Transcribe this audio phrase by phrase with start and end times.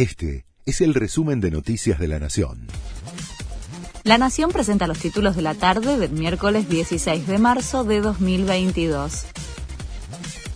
[0.00, 2.68] Este es el resumen de Noticias de la Nación.
[4.02, 9.26] La Nación presenta los títulos de la tarde del miércoles 16 de marzo de 2022.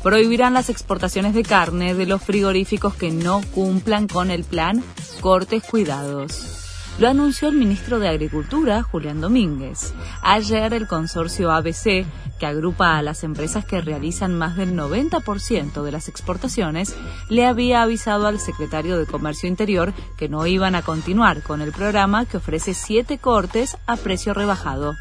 [0.03, 4.83] Prohibirán las exportaciones de carne de los frigoríficos que no cumplan con el plan
[5.21, 6.54] Cortes Cuidados.
[6.97, 9.93] Lo anunció el ministro de Agricultura, Julián Domínguez.
[10.23, 12.07] Ayer el consorcio ABC,
[12.39, 16.95] que agrupa a las empresas que realizan más del 90% de las exportaciones,
[17.29, 21.73] le había avisado al secretario de Comercio Interior que no iban a continuar con el
[21.73, 24.95] programa que ofrece siete cortes a precio rebajado.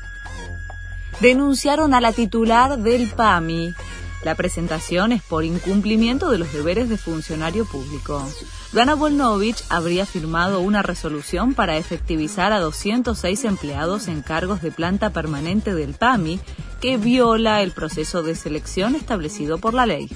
[1.21, 3.75] Denunciaron a la titular del PAMI,
[4.23, 8.27] la presentación es por incumplimiento de los deberes de funcionario público.
[8.71, 15.11] Dana Volnovich habría firmado una resolución para efectivizar a 206 empleados en cargos de planta
[15.11, 16.39] permanente del PAMI
[16.81, 20.09] que viola el proceso de selección establecido por la ley.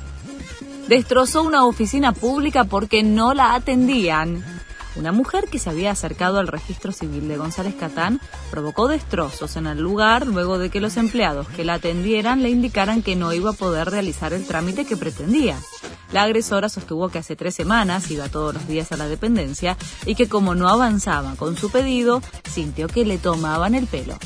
[0.88, 4.57] Destrozó una oficina pública porque no la atendían.
[4.98, 9.68] Una mujer que se había acercado al registro civil de González Catán provocó destrozos en
[9.68, 13.52] el lugar luego de que los empleados que la atendieran le indicaran que no iba
[13.52, 15.58] a poder realizar el trámite que pretendía.
[16.12, 20.16] La agresora sostuvo que hace tres semanas iba todos los días a la dependencia y
[20.16, 24.18] que como no avanzaba con su pedido, sintió que le tomaban el pelo.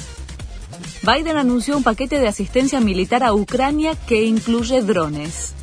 [1.02, 5.54] Biden anunció un paquete de asistencia militar a Ucrania que incluye drones.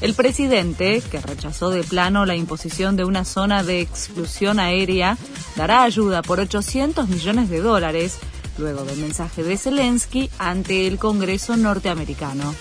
[0.00, 5.16] El presidente, que rechazó de plano la imposición de una zona de exclusión aérea,
[5.56, 8.18] dará ayuda por 800 millones de dólares
[8.58, 12.54] luego del mensaje de Zelensky ante el Congreso norteamericano.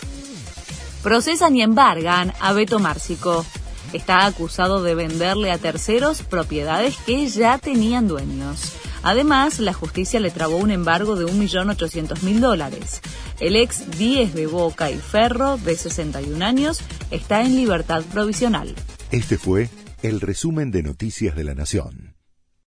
[1.02, 3.46] Procesan y embargan a Beto Márcico.
[3.92, 8.74] Está acusado de venderle a terceros propiedades que ya tenían dueños.
[9.04, 13.02] Además, la justicia le trabó un embargo de 1.800.000 dólares.
[13.40, 18.74] El ex 10 de Boca y Ferro, de 61 años, está en libertad provisional.
[19.12, 19.70] Este fue
[20.02, 22.16] el resumen de Noticias de la Nación.